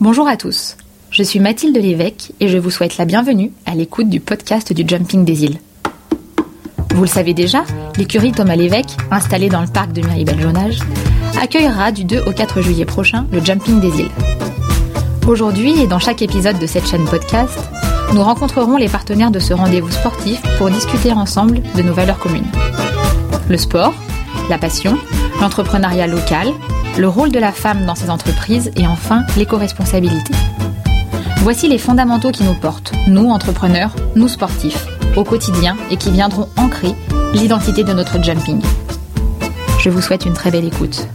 [0.00, 0.76] Bonjour à tous,
[1.12, 4.84] je suis Mathilde Lévesque et je vous souhaite la bienvenue à l'écoute du podcast du
[4.86, 5.60] Jumping des îles.
[6.92, 7.62] Vous le savez déjà,
[7.96, 10.80] l'écurie Thomas Lévesque, installée dans le parc de Miribel-Jonage,
[11.40, 14.10] accueillera du 2 au 4 juillet prochain le Jumping des îles.
[15.28, 17.56] Aujourd'hui et dans chaque épisode de cette chaîne podcast,
[18.12, 22.50] nous rencontrerons les partenaires de ce rendez-vous sportif pour discuter ensemble de nos valeurs communes.
[23.48, 23.94] Le sport,
[24.50, 24.98] la passion,
[25.40, 26.48] l'entrepreneuriat local,
[26.98, 30.32] le rôle de la femme dans ces entreprises et enfin l'éco-responsabilité.
[31.38, 34.86] Voici les fondamentaux qui nous portent, nous entrepreneurs, nous sportifs,
[35.16, 36.94] au quotidien et qui viendront ancrer
[37.34, 38.60] l'identité de notre jumping.
[39.80, 41.06] Je vous souhaite une très belle écoute.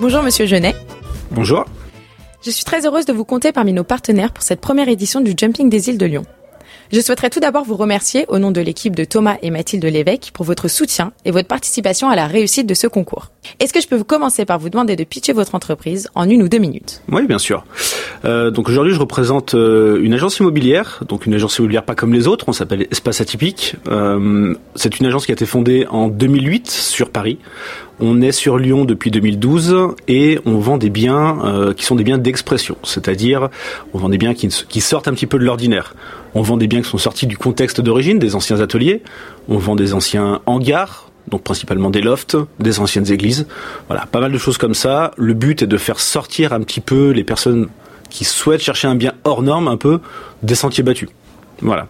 [0.00, 0.74] Bonjour Monsieur Genet.
[1.30, 1.64] Bonjour.
[2.44, 5.32] Je suis très heureuse de vous compter parmi nos partenaires pour cette première édition du
[5.36, 6.24] Jumping des îles de Lyon.
[6.92, 10.30] Je souhaiterais tout d'abord vous remercier au nom de l'équipe de Thomas et Mathilde Lévesque
[10.34, 13.30] pour votre soutien et votre participation à la réussite de ce concours.
[13.60, 16.42] Est-ce que je peux vous commencer par vous demander de pitcher votre entreprise en une
[16.42, 17.00] ou deux minutes?
[17.10, 17.64] Oui, bien sûr.
[18.26, 22.12] Euh, donc aujourd'hui, je représente euh, une agence immobilière, donc une agence immobilière pas comme
[22.12, 23.76] les autres, on s'appelle Espace Atypique.
[23.88, 27.38] Euh, c'est une agence qui a été fondée en 2008 sur Paris.
[28.00, 32.18] On est sur Lyon depuis 2012 et on vend des biens qui sont des biens
[32.18, 33.48] d'expression, c'est-à-dire
[33.92, 35.94] on vend des biens qui, qui sortent un petit peu de l'ordinaire.
[36.34, 39.02] On vend des biens sont sortis du contexte d'origine, des anciens ateliers.
[39.48, 43.46] On vend des anciens hangars, donc principalement des lofts, des anciennes églises.
[43.88, 45.12] Voilà, pas mal de choses comme ça.
[45.16, 47.68] Le but est de faire sortir un petit peu les personnes
[48.10, 50.00] qui souhaitent chercher un bien hors norme, un peu
[50.42, 51.08] des sentiers battus.
[51.60, 51.88] Voilà.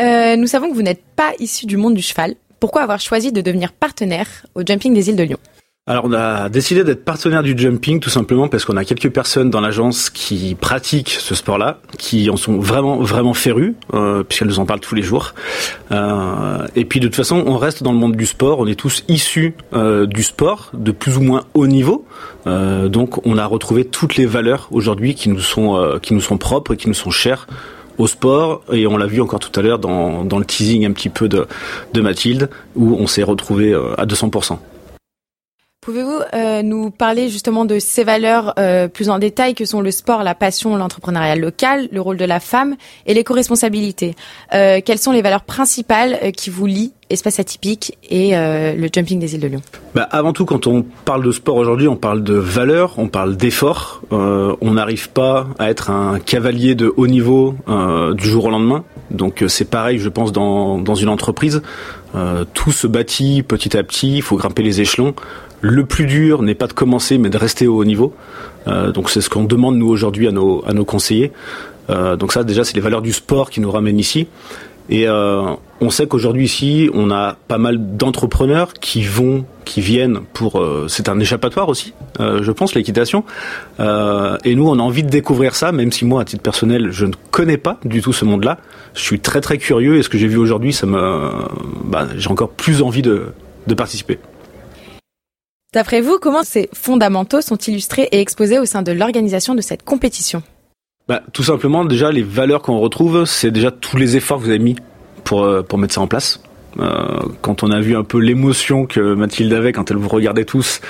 [0.00, 2.34] Euh, nous savons que vous n'êtes pas issu du monde du cheval.
[2.60, 5.38] Pourquoi avoir choisi de devenir partenaire au Jumping des îles de Lyon?
[5.88, 9.50] Alors on a décidé d'être partenaire du jumping tout simplement parce qu'on a quelques personnes
[9.50, 14.60] dans l'agence qui pratiquent ce sport-là, qui en sont vraiment vraiment férus euh, puisqu'elles nous
[14.60, 15.34] en parlent tous les jours.
[15.90, 18.78] Euh, et puis de toute façon on reste dans le monde du sport, on est
[18.78, 22.06] tous issus euh, du sport de plus ou moins haut niveau,
[22.46, 26.74] donc on a retrouvé toutes les valeurs aujourd'hui qui nous sont qui nous sont propres
[26.74, 27.48] et qui nous sont chères
[27.98, 30.92] au sport et on l'a vu encore tout à l'heure dans, dans le teasing un
[30.92, 31.48] petit peu de,
[31.92, 34.58] de Mathilde où on s'est retrouvé à 200%.
[35.82, 39.90] Pouvez-vous euh, nous parler justement de ces valeurs euh, plus en détail que sont le
[39.90, 44.14] sport, la passion, l'entrepreneuriat local, le rôle de la femme et l'éco-responsabilité
[44.54, 48.88] euh, Quelles sont les valeurs principales euh, qui vous lient Espace atypique et euh, le
[48.92, 49.62] jumping des îles de Lyon
[49.94, 53.36] bah, Avant tout, quand on parle de sport aujourd'hui, on parle de valeurs, on parle
[53.36, 54.02] d'efforts.
[54.12, 57.54] Euh, on n'arrive pas à être un cavalier de haut niveau
[58.16, 58.84] du jour au lendemain.
[59.10, 61.62] Donc c'est pareil, je pense, dans, dans une entreprise.
[62.54, 65.14] tout se bâtit petit à petit, il faut grimper les échelons.
[65.62, 68.12] Le plus dur n'est pas de commencer, mais de rester au haut niveau.
[68.66, 71.30] Euh, donc c'est ce qu'on demande nous aujourd'hui à nos, à nos conseillers.
[71.88, 74.26] Euh, donc ça déjà c'est les valeurs du sport qui nous ramènent ici.
[74.94, 80.20] Et euh, on sait qu'aujourd'hui ici on a pas mal d'entrepreneurs qui vont, qui viennent
[80.34, 80.62] pour.
[80.86, 83.24] c'est un échappatoire aussi, je pense l'équitation.
[83.80, 87.06] et nous on a envie de découvrir ça, même si moi à titre personnel je
[87.06, 88.58] ne connais pas du tout ce monde-là.
[88.94, 91.30] Je suis très très curieux et ce que j'ai vu aujourd'hui, ça me,
[91.84, 93.32] bah, j'ai encore plus envie de,
[93.66, 94.18] de participer.
[95.72, 99.84] D'après vous, comment ces fondamentaux sont illustrés et exposés au sein de l'organisation de cette
[99.84, 100.42] compétition?
[101.08, 104.50] Bah, Tout simplement, déjà, les valeurs qu'on retrouve, c'est déjà tous les efforts que vous
[104.50, 104.76] avez mis
[105.24, 106.40] pour, pour mettre ça en place.
[106.80, 110.44] Euh, quand on a vu un peu l'émotion que Mathilde avait quand elle vous regardait
[110.44, 110.80] tous,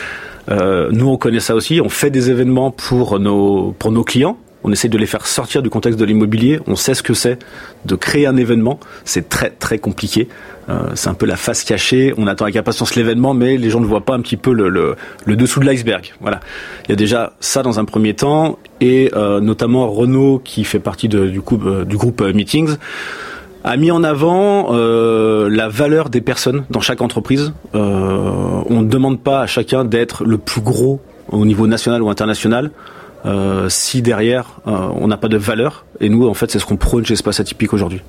[0.51, 1.81] euh, nous on connaît ça aussi.
[1.81, 4.39] On fait des événements pour nos, pour nos clients.
[4.65, 6.61] On essaie de les faire sortir du contexte de l'immobilier.
[6.69, 7.39] On sait ce que c'est
[7.85, 8.79] de créer un événement.
[9.05, 10.29] C'est très très compliqué.
[10.69, 12.15] Euh, c'est un peu la face cachée.
[12.17, 14.69] On attend avec impatience l'événement, mais les gens ne voient pas un petit peu le,
[14.69, 14.95] le,
[15.25, 16.13] le dessous de l'iceberg.
[16.21, 16.39] Voilà.
[16.85, 20.81] Il y a déjà ça dans un premier temps, et euh, notamment Renault, qui fait
[20.81, 21.31] partie euh,
[21.85, 22.77] du groupe Meetings,
[23.65, 27.53] a mis en avant euh, la valeur des personnes dans chaque entreprise.
[27.73, 31.01] on ne demande pas à chacun d'être le plus gros
[31.31, 32.73] au niveau national ou international.
[33.25, 35.87] Euh, si derrière euh, on n'a pas de valeur.
[36.01, 38.03] Et nous, en fait, c'est ce qu'on prône chez Espace Atypique aujourd'hui.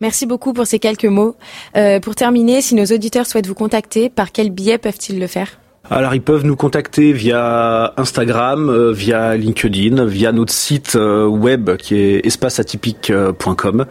[0.00, 1.34] Merci beaucoup pour ces quelques mots.
[1.76, 5.58] Euh, pour terminer, si nos auditeurs souhaitent vous contacter, par quel biais peuvent-ils le faire?
[5.90, 11.76] Alors ils peuvent nous contacter via Instagram, euh, via LinkedIn, via notre site euh, web
[11.76, 13.86] qui est espaceatypique.com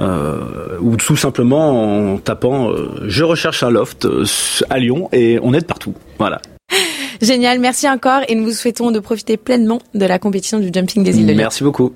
[0.00, 2.70] euh, ou tout simplement en tapant
[3.06, 4.06] je recherche un loft
[4.70, 5.94] à Lyon et on est de partout.
[6.18, 6.40] Voilà.
[7.20, 11.04] Génial, merci encore et nous vous souhaitons de profiter pleinement de la compétition du jumping
[11.04, 11.38] des îles de Lyon.
[11.38, 11.92] Merci beaucoup.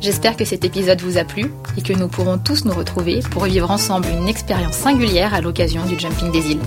[0.00, 3.44] J'espère que cet épisode vous a plu et que nous pourrons tous nous retrouver pour
[3.44, 6.60] vivre ensemble une expérience singulière à l'occasion du Jumping des îles.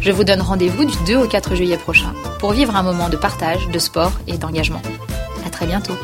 [0.00, 3.16] Je vous donne rendez-vous du 2 au 4 juillet prochain pour vivre un moment de
[3.16, 4.82] partage, de sport et d'engagement.
[5.46, 5.94] À très bientôt.